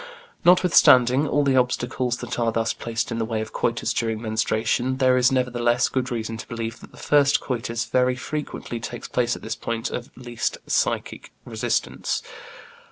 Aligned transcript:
Notwithstanding 0.43 1.27
all 1.27 1.43
the 1.43 1.55
obstacles 1.57 2.17
that 2.17 2.39
are 2.39 2.51
thus 2.51 2.73
placed 2.73 3.11
in 3.11 3.19
the 3.19 3.23
way 3.23 3.39
of 3.39 3.53
coitus 3.53 3.93
during 3.93 4.19
menstruation, 4.19 4.97
there 4.97 5.15
is 5.15 5.31
nevertheless 5.31 5.89
good 5.89 6.09
reason 6.09 6.37
to 6.37 6.47
believe 6.47 6.79
that 6.79 6.89
the 6.91 6.97
first 6.97 7.39
coitus 7.39 7.85
very 7.85 8.15
frequently 8.15 8.79
takes 8.79 9.07
place 9.07 9.35
at 9.35 9.43
this 9.43 9.55
point 9.55 9.91
of 9.91 10.09
least 10.17 10.57
psychic 10.65 11.31
resistance. 11.45 12.23